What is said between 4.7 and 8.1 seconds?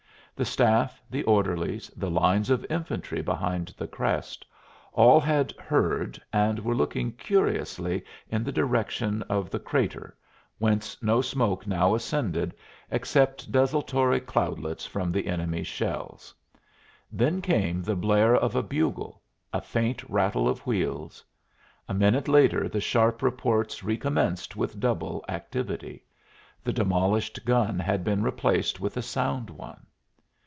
all had "heard," and were looking curiously